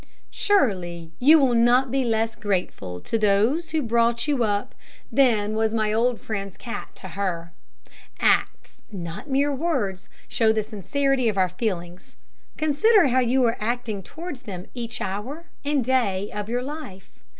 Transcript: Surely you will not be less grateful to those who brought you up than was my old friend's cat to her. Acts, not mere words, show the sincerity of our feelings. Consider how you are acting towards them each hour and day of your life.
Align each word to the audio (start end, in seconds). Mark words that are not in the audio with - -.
Surely 0.31 1.11
you 1.19 1.37
will 1.37 1.53
not 1.53 1.91
be 1.91 2.03
less 2.03 2.35
grateful 2.35 2.99
to 2.99 3.19
those 3.19 3.69
who 3.69 3.83
brought 3.83 4.27
you 4.27 4.43
up 4.43 4.73
than 5.11 5.53
was 5.53 5.75
my 5.75 5.93
old 5.93 6.19
friend's 6.19 6.57
cat 6.57 6.87
to 6.95 7.09
her. 7.09 7.51
Acts, 8.19 8.81
not 8.91 9.29
mere 9.29 9.53
words, 9.53 10.09
show 10.27 10.51
the 10.51 10.63
sincerity 10.63 11.29
of 11.29 11.37
our 11.37 11.49
feelings. 11.49 12.15
Consider 12.57 13.09
how 13.09 13.19
you 13.19 13.43
are 13.45 13.57
acting 13.59 14.01
towards 14.01 14.41
them 14.41 14.65
each 14.73 15.01
hour 15.01 15.45
and 15.63 15.83
day 15.85 16.31
of 16.31 16.49
your 16.49 16.63
life. 16.63 17.19